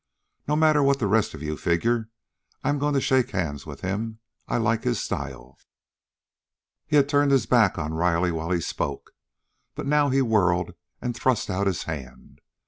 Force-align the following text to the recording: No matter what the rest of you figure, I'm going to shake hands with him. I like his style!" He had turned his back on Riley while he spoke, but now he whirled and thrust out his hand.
No 0.47 0.55
matter 0.55 0.81
what 0.81 0.97
the 0.97 1.05
rest 1.05 1.35
of 1.35 1.43
you 1.43 1.55
figure, 1.55 2.09
I'm 2.63 2.79
going 2.79 2.95
to 2.95 2.99
shake 3.01 3.29
hands 3.29 3.67
with 3.67 3.81
him. 3.81 4.17
I 4.47 4.57
like 4.57 4.83
his 4.83 4.99
style!" 4.99 5.59
He 6.87 6.95
had 6.95 7.07
turned 7.07 7.29
his 7.31 7.45
back 7.45 7.77
on 7.77 7.93
Riley 7.93 8.31
while 8.31 8.49
he 8.49 8.61
spoke, 8.61 9.13
but 9.75 9.85
now 9.85 10.09
he 10.09 10.23
whirled 10.23 10.73
and 11.03 11.15
thrust 11.15 11.51
out 11.51 11.67
his 11.67 11.83
hand. 11.83 12.41